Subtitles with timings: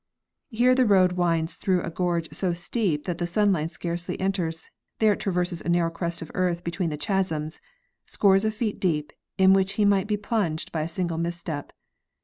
[0.49, 5.13] Here the road winds through a gorge so steep that the sunlight scarcely enters; there
[5.13, 7.59] it traverses a narrow crest of earth between the chasms,
[8.07, 11.71] scores of feet deep, in which he might be plunged by a single misstep.